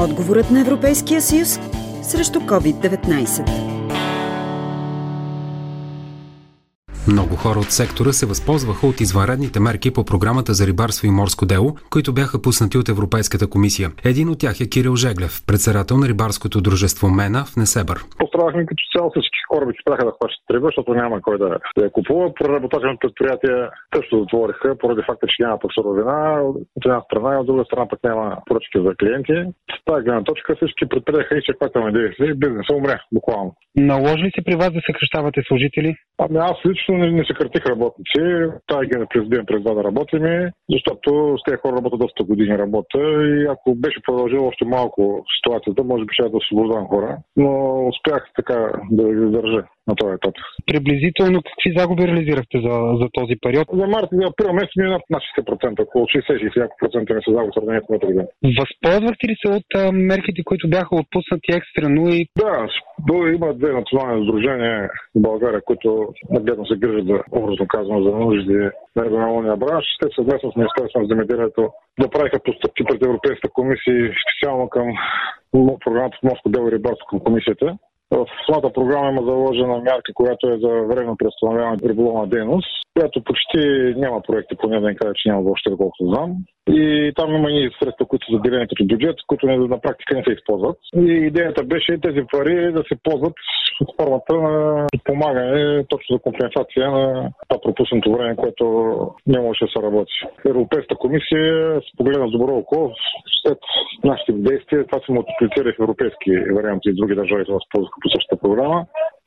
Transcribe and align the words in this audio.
Отговорът 0.00 0.50
на 0.50 0.60
Европейския 0.60 1.22
съюз 1.22 1.60
срещу 2.02 2.40
COVID-19. 2.40 3.68
Много 7.06 7.36
хора 7.36 7.58
от 7.58 7.72
сектора 7.72 8.12
се 8.12 8.26
възползваха 8.26 8.86
от 8.86 9.00
извънредните 9.00 9.60
мерки 9.60 9.90
по 9.90 10.04
програмата 10.04 10.54
за 10.54 10.66
рибарство 10.66 11.06
и 11.06 11.10
морско 11.10 11.46
дело, 11.46 11.76
които 11.90 12.12
бяха 12.12 12.42
пуснати 12.42 12.78
от 12.78 12.88
Европейската 12.88 13.46
комисия. 13.46 13.92
Един 14.04 14.28
от 14.28 14.38
тях 14.38 14.60
е 14.60 14.68
Кирил 14.68 14.96
Жеглев, 14.96 15.42
председател 15.46 15.96
на 15.96 16.08
рибарското 16.08 16.60
дружество 16.60 17.08
Мена 17.08 17.44
в 17.44 17.56
Несебър. 17.56 18.04
Пострадахме 18.38 18.66
като 18.66 18.82
цяло 18.94 19.10
всички 19.10 19.40
кораби 19.48 19.72
спряха 19.82 20.04
да 20.04 20.12
хващат 20.16 20.50
риба, 20.50 20.66
защото 20.66 20.94
няма 20.94 21.22
кой 21.22 21.38
да 21.38 21.58
я 21.82 21.90
купува. 21.90 22.34
Преработателните 22.34 23.06
предприятия 23.06 23.70
също 23.94 24.20
затвориха 24.20 24.78
поради 24.78 25.02
факта, 25.06 25.26
че 25.26 25.42
няма 25.42 25.58
пък 25.58 25.70
суровина 25.74 26.42
от 26.76 26.84
една 26.84 27.00
страна 27.00 27.34
и 27.34 27.38
от 27.40 27.46
друга 27.46 27.64
страна 27.64 27.88
пък 27.88 28.00
няма 28.04 28.36
поръчки 28.46 28.78
за 28.84 28.94
клиенти. 29.00 29.36
С 29.74 29.84
тази 29.84 30.04
гледна 30.04 30.24
точка 30.24 30.56
всички 30.56 30.84
и 30.84 31.38
изчерпателни 31.38 31.92
действия 31.92 32.30
и 32.30 32.38
бизнесът 32.44 32.76
умря 32.76 32.98
буквално. 33.12 33.50
Наложи 33.76 34.22
ли 34.24 34.30
се 34.34 34.44
при 34.44 34.56
вас 34.56 34.70
да 34.72 34.80
съкръщавате 34.86 35.40
служители? 35.48 35.96
Ами 36.18 36.38
аз 36.38 36.56
лично 36.66 36.94
не, 36.98 37.10
не 37.10 37.24
съкратих 37.24 37.66
работници. 37.66 38.20
Тази 38.66 38.88
ген 38.88 39.06
президент 39.10 39.46
през 39.48 39.62
да 39.62 39.84
работим, 39.84 40.24
защото 40.74 41.10
с 41.38 41.42
тези 41.46 41.60
хора 41.62 41.76
работят 41.76 42.00
доста 42.00 42.24
години 42.24 42.58
работа 42.58 42.98
и 43.32 43.46
ако 43.54 43.74
беше 43.74 44.02
продължил 44.06 44.46
още 44.46 44.64
малко 44.64 45.24
ситуацията, 45.36 45.84
може 45.84 46.04
би 46.04 46.14
ще 46.14 46.28
да 46.28 46.36
освобождавам 46.36 46.86
хора. 46.88 47.18
Но 47.36 47.50
успях 47.88 48.27
така 48.36 48.72
да 48.90 49.02
ги 49.08 49.20
задържа 49.20 49.62
на 49.88 49.94
този 49.96 50.12
етап. 50.14 50.34
Приблизително 50.66 51.38
какви 51.48 51.78
загуби 51.78 52.08
реализирахте 52.08 52.56
за, 52.66 52.74
за 53.00 53.06
този 53.18 53.34
период? 53.44 53.66
За 53.80 53.86
март 53.86 54.08
и 54.12 54.24
април 54.30 54.52
месец 54.52 54.72
ми 54.76 54.84
е 54.86 54.94
над 54.96 55.02
60%, 55.38 55.82
около 55.82 56.04
60-60% 56.04 57.14
ми 57.14 57.22
се 57.24 57.34
загуби 57.36 57.52
сравнението 57.54 57.92
на 57.92 57.98
преди. 57.98 58.22
Възползвахте 58.60 59.24
ли 59.28 59.34
се 59.40 59.48
от 59.58 59.68
а, 59.76 59.92
мерките, 59.92 60.40
които 60.44 60.70
бяха 60.70 60.92
отпуснати 61.02 61.48
екстрено 61.58 62.02
и... 62.08 62.26
Да, 62.38 62.68
има 63.36 63.54
две 63.54 63.72
национални 63.72 64.26
сдружения 64.26 64.90
в 65.16 65.20
България, 65.28 65.60
които 65.64 66.08
нагледно 66.30 66.66
се 66.66 66.76
грижат 66.76 67.06
за, 67.06 67.18
образно 67.32 67.66
казано, 67.68 68.02
за 68.02 68.10
нужди 68.10 68.58
на 68.96 69.04
регионалния 69.04 69.56
бранш. 69.56 69.84
Те 70.00 70.06
съвместно 70.14 70.52
с 70.52 70.56
Министерството 70.56 71.00
на 71.00 71.06
земеделието 71.06 71.62
направиха 71.98 72.38
постъпки 72.44 72.84
пред 72.84 73.02
Европейската 73.06 73.48
комисия, 73.52 74.12
специално 74.24 74.68
към 74.68 74.86
програмата 75.84 76.16
Морско 76.22 76.48
дело 76.48 76.68
и 76.68 76.72
рибарство 76.72 77.06
към 77.10 77.20
комисията 77.20 77.78
в 78.10 78.26
самата 78.46 78.72
програма 78.72 79.10
има 79.10 79.22
заложена 79.22 79.78
мярка, 79.78 80.12
която 80.14 80.50
е 80.50 80.58
за 80.58 80.68
временно 80.68 81.16
преустановяване 81.16 81.76
на 81.82 81.88
риболовна 81.88 82.26
дейност, 82.26 82.68
която 82.96 83.24
почти 83.24 83.58
няма 83.96 84.20
проекти, 84.26 84.56
поне 84.56 84.80
да 84.80 84.86
не 84.86 84.96
кажа, 84.96 85.12
че 85.16 85.28
няма 85.28 85.42
въобще, 85.42 85.70
доколкото 85.70 86.06
знам. 86.06 86.36
И 86.70 87.12
там 87.16 87.34
има 87.34 87.50
и 87.50 87.70
средства, 87.82 88.06
които 88.06 88.26
са 88.26 88.36
заделени 88.36 88.68
като 88.68 88.86
бюджет, 88.86 89.16
които 89.26 89.46
на 89.46 89.80
практика 89.80 90.16
не 90.16 90.24
се 90.24 90.32
използват. 90.32 90.76
И 90.96 91.12
идеята 91.30 91.64
беше 91.64 92.00
тези 92.00 92.20
пари 92.32 92.72
да 92.72 92.82
се 92.88 92.94
ползват 93.02 93.34
под 93.78 93.88
формата 94.00 94.34
на 94.34 94.86
подпомагане, 94.92 95.84
точно 95.88 96.16
за 96.16 96.22
компенсация 96.22 96.90
на 96.90 97.30
това 97.48 97.60
пропуснато 97.62 98.12
време, 98.12 98.36
което 98.36 98.64
не 99.26 99.40
можеше 99.40 99.64
да 99.64 99.70
се 99.70 99.82
работи. 99.82 100.12
Европейската 100.46 100.94
комисия 100.94 101.80
се 101.80 101.96
погледна 101.96 102.28
с 102.28 102.32
добро 102.32 102.56
око 102.56 102.92
след 103.42 103.58
нашите 104.10 104.32
действия. 104.32 104.86
Това 104.86 104.98
се 105.00 105.12
мултиплицира 105.12 105.72
в 105.72 105.82
европейски 105.82 106.30
варианти 106.56 106.88
и 106.88 106.98
други 106.98 107.14
държави 107.14 107.44
се 107.44 107.52
възползваха 107.52 107.98
по 108.02 108.08
същата 108.08 108.36
програма 108.42 108.78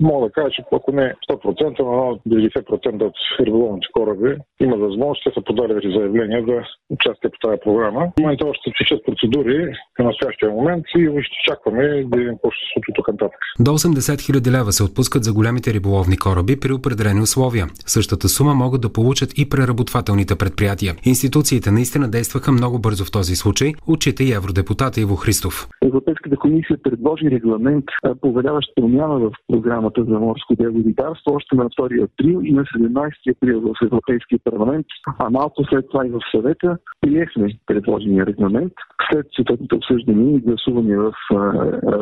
мога 0.00 0.26
да 0.26 0.32
кажа, 0.32 0.50
че 0.50 0.62
ако 0.72 0.92
не 0.92 1.14
100%, 1.30 1.80
но 1.80 2.18
90% 2.28 3.02
от 3.02 3.14
риболовните 3.40 3.86
кораби 3.92 4.36
има 4.60 4.76
възможност, 4.76 5.22
те 5.24 5.30
са 5.34 5.44
подали 5.44 5.92
заявления 5.96 6.44
за 6.48 6.62
участие 6.90 7.30
по 7.30 7.48
тази 7.48 7.60
програма. 7.64 8.00
В 8.18 8.20
момента 8.20 8.46
още 8.46 8.70
течат 8.78 9.06
процедури 9.06 9.72
към 9.94 10.06
настоящия 10.06 10.50
момент 10.50 10.84
и 10.96 11.22
ще 11.22 11.36
чакваме 11.50 11.82
да 12.04 12.18
видим 12.18 12.34
какво 12.34 12.50
ще 12.50 12.60
се 12.64 12.70
случи 12.74 12.92
тук 12.94 13.08
нататък. 13.08 13.40
До 13.60 13.70
80 13.70 13.98
000 13.98 14.58
лева 14.58 14.72
се 14.72 14.84
отпускат 14.84 15.24
за 15.24 15.32
големите 15.32 15.74
риболовни 15.74 16.16
кораби 16.18 16.60
при 16.60 16.72
определени 16.72 17.20
условия. 17.20 17.66
Същата 17.86 18.28
сума 18.28 18.54
могат 18.54 18.80
да 18.80 18.92
получат 18.92 19.30
и 19.38 19.48
преработвателните 19.48 20.34
предприятия. 20.38 20.92
Институциите 21.04 21.70
наистина 21.70 22.10
действаха 22.10 22.52
много 22.52 22.78
бързо 22.78 23.04
в 23.04 23.12
този 23.12 23.34
случай, 23.36 23.72
отчита 23.86 24.22
и 24.24 24.32
евродепутата 24.32 25.00
Иво 25.00 25.16
Христов. 25.16 25.68
Европейската 25.84 26.36
комисия 26.36 26.76
предложи 26.82 27.30
регламент, 27.30 27.84
повеляващ 28.20 28.68
промяна 28.76 29.18
в 29.18 29.30
програма 29.52 29.83
програмата 29.84 30.12
за 30.12 30.18
морско 30.18 30.54
дело 30.54 30.78
и 30.78 30.84
рибарство 30.84 31.34
още 31.34 31.56
на 31.56 31.64
2 31.64 32.04
април 32.04 32.40
и 32.44 32.52
на 32.52 32.62
17 32.62 33.36
април 33.36 33.60
в 33.60 33.74
Европейския 33.84 34.38
парламент, 34.44 34.86
а 35.18 35.30
малко 35.30 35.64
след 35.64 35.88
това 35.90 36.06
и 36.06 36.10
в 36.10 36.20
съвета 36.34 36.78
приехме 37.00 37.58
предложения 37.66 38.26
регламент 38.26 38.72
след 39.12 39.26
съответните 39.36 39.74
обсъждания 39.74 40.36
и 40.36 40.40
гласувания 40.40 41.00
в 41.00 41.12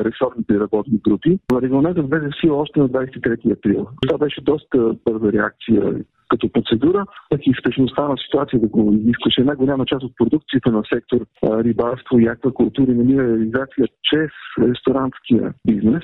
ресорните 0.04 0.60
работни 0.60 0.98
групи. 1.08 1.38
Регламентът 1.62 2.10
влезе 2.10 2.28
в 2.28 2.40
сила 2.40 2.56
още 2.56 2.80
на 2.80 2.88
23 2.88 3.52
април. 3.52 3.88
Това 4.08 4.18
беше 4.18 4.40
доста 4.40 4.94
бърза 5.04 5.32
реакция 5.32 5.94
като 6.32 6.52
процедура, 6.52 7.04
пък 7.30 7.40
и 7.46 7.54
спешността 7.60 8.08
на 8.08 8.16
ситуация 8.24 8.60
да 8.60 8.68
го 8.68 8.92
изискаше. 8.92 9.40
Една 9.40 9.54
голяма 9.56 9.84
част 9.86 10.02
от 10.02 10.16
продукцията 10.16 10.72
на 10.72 10.82
сектор 10.94 11.20
рибарство 11.64 12.18
и 12.18 12.26
аквакултури 12.26 12.94
намира 12.94 13.28
реализация 13.28 13.86
чрез 14.02 14.30
ресторантския 14.58 15.54
бизнес. 15.66 16.02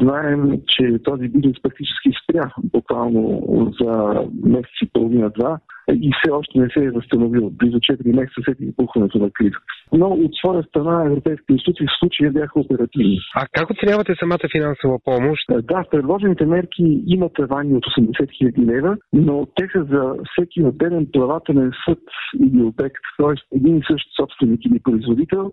Знаем, 0.00 0.60
че 0.68 0.98
този 1.04 1.28
бизнес 1.28 1.56
практически 1.62 2.10
спря 2.22 2.50
буквално 2.64 3.42
за 3.80 4.22
месец 4.44 4.76
и 4.82 4.90
половина-два 4.92 5.58
и 5.94 6.10
все 6.18 6.30
още 6.30 6.58
не 6.58 6.68
се 6.68 6.84
е 6.84 6.90
възстановил. 6.90 7.50
Близо 7.50 7.76
4 7.76 8.14
месеца 8.14 8.40
след 8.44 8.60
избухването 8.60 9.18
на 9.18 9.30
кризата. 9.30 9.64
Но 9.92 10.06
от 10.06 10.30
своя 10.34 10.62
страна 10.62 11.04
европейските 11.06 11.52
институции 11.52 11.86
в 11.86 11.98
случая 11.98 12.32
бяха 12.32 12.60
оперативни. 12.60 13.18
А 13.34 13.46
как 13.52 13.70
оценявате 13.70 14.14
самата 14.20 14.48
финансова 14.52 14.98
помощ? 15.04 15.42
Да, 15.50 15.84
предложените 15.90 16.46
мерки 16.46 17.02
имат 17.06 17.32
тавани 17.34 17.74
от 17.74 17.84
80 17.84 18.10
000 18.42 18.66
лева, 18.66 18.96
но 19.12 19.46
те 19.54 19.68
са 19.72 19.84
за 19.84 20.14
всеки 20.32 20.62
отделен 20.62 21.06
плавателен 21.12 21.72
съд 21.88 22.02
или 22.40 22.62
обект, 22.62 23.02
т.е. 23.18 23.56
един 23.56 23.76
и 23.76 23.82
същ 23.90 24.06
собственик 24.20 24.64
или 24.64 24.78
производител, 24.78 25.50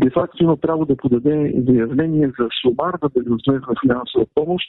де 0.00 0.10
факто 0.10 0.42
има 0.42 0.56
право 0.56 0.84
да 0.86 0.96
подаде 0.96 1.54
заявление 1.68 2.30
за 2.38 2.48
сумарна 2.62 3.08
безвъзмезна 3.14 3.74
финансова 3.82 4.26
помощ 4.34 4.66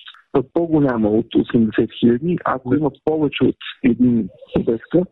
по-голяма 0.53 1.09
от 1.09 1.25
80 1.25 1.87
хиляди, 1.99 2.37
ако 2.45 2.75
имат 2.75 2.93
повече 3.05 3.43
от 3.43 3.55
един 3.83 4.29
обекта. 4.59 5.03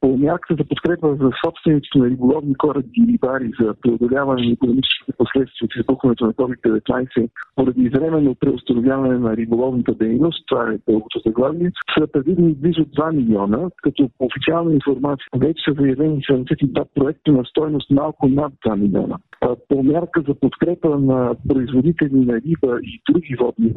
По 0.00 0.16
мярката 0.16 0.54
за 0.58 0.68
подкрепа 0.68 1.16
за 1.20 1.30
собствениците 1.44 1.98
на 1.98 2.06
риболовни 2.06 2.54
кораби 2.54 2.88
и 2.96 3.12
рибари 3.12 3.50
за 3.60 3.74
преодоляване 3.82 4.46
на 4.46 4.52
економическите 4.52 5.12
последствия 5.18 5.66
от 5.66 5.76
избухването 5.76 6.26
на 6.26 6.32
COVID-19 6.32 7.28
поради 7.56 7.88
временно 7.88 8.34
преустановяване 8.34 9.18
на 9.18 9.36
риболовната 9.36 9.94
дейност, 9.94 10.44
това 10.46 10.72
е 10.72 10.78
дългото 10.88 11.20
заглавие, 11.26 11.70
са 11.98 12.06
предвидени 12.06 12.54
близо 12.54 12.80
2 12.80 13.12
милиона, 13.12 13.70
като 13.82 14.10
по 14.18 14.26
официална 14.26 14.74
информация 14.74 15.26
вече 15.36 15.62
са 15.68 15.74
заявени 15.80 16.22
72 16.22 16.84
проекта 16.94 17.32
на 17.32 17.44
стоеност 17.44 17.90
малко 17.90 18.28
над 18.28 18.52
2 18.66 18.76
милиона. 18.76 19.16
По 19.68 19.82
мярка 19.82 20.22
за 20.28 20.34
подкрепа 20.34 20.98
на 20.98 21.34
производители 21.48 22.14
на 22.14 22.34
риба 22.34 22.78
и 22.82 23.00
други 23.10 23.36
водни 23.40 23.74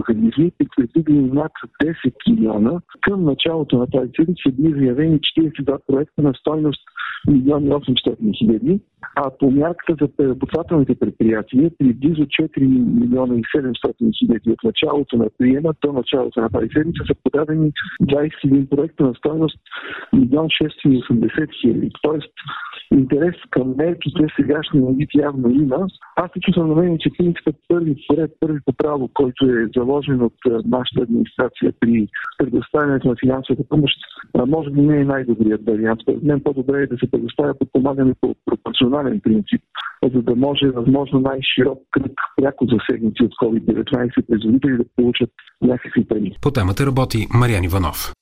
организми, 0.81 0.87
предвидени 0.93 1.31
над 1.31 1.51
10 1.83 1.95
милиона. 2.29 2.79
Към 3.01 3.23
началото 3.23 3.77
на 3.77 3.87
тази 3.87 4.11
седмица 4.15 4.41
са 4.47 4.51
били 4.51 4.79
заявени 4.79 5.19
42 5.19 5.77
проекта 5.87 6.21
на 6.21 6.33
стойност 6.33 6.81
милиони 7.27 7.69
800 7.69 8.37
хиляди, 8.37 8.79
а 9.15 9.29
по 9.39 9.51
мярката 9.51 9.95
за 10.01 10.15
преработвателните 10.17 10.95
предприятия 10.95 11.71
при 11.79 11.93
близо 11.93 12.21
4 12.21 12.59
милиона 12.99 13.35
и 13.35 13.41
700 13.41 14.19
хиляди 14.19 14.51
от 14.51 14.63
началото 14.63 15.17
на 15.17 15.27
приема 15.37 15.73
до 15.85 15.93
началото 15.93 16.41
на 16.41 16.49
тази 16.49 16.67
седмица 16.73 17.03
са 17.07 17.13
подадени 17.23 17.71
21 18.01 18.69
проекта 18.69 19.03
на 19.03 19.13
стойност 19.13 19.59
милион 20.13 20.47
680 20.47 21.47
хиляди. 21.61 21.89
Тоест 22.01 22.33
интерес 22.91 23.35
към 23.49 23.73
мерките 23.77 24.27
сегашния 24.35 24.85
вид 24.97 25.09
явно 25.15 25.49
има. 25.49 25.87
Аз 26.15 26.29
лично 26.37 26.53
съм 26.53 26.69
намерен, 26.69 26.97
че 26.99 27.09
принципът 27.17 27.55
първи 27.67 27.95
поред, 28.07 28.31
първи 28.39 28.59
по 28.65 28.73
право, 28.73 29.09
който 29.13 29.45
е 29.45 29.69
заложен 29.75 30.21
от 30.21 30.33
нашата 30.65 31.01
администрация 31.01 31.73
при 31.79 32.07
предоставянето 32.37 33.07
на 33.07 33.15
финансовата 33.15 33.69
помощ, 33.69 33.95
може 34.47 34.69
би 34.69 34.81
не 34.81 35.01
е 35.01 35.05
най-добрият 35.05 35.65
вариант. 35.65 36.01
Мен 36.23 36.41
по-добре 36.43 36.81
е 36.81 36.87
да 36.87 36.97
се 36.97 37.10
предоставя 37.11 37.53
подпомагане 37.59 38.13
по 38.21 38.35
пропорционален 38.45 39.19
принцип, 39.19 39.61
за 40.13 40.21
да 40.21 40.35
може 40.35 40.67
възможно 40.69 41.19
най-широк 41.19 41.79
кръг 41.91 42.11
пряко 42.41 42.65
засегнати 42.65 43.23
от 43.23 43.31
COVID-19 43.31 44.27
производители 44.27 44.77
да 44.77 44.83
получат 44.95 45.29
някакви 45.61 46.07
пари. 46.07 46.37
По 46.41 46.51
темата 46.51 46.85
работи 46.85 47.27
Мариан 47.33 47.63
Иванов. 47.63 48.13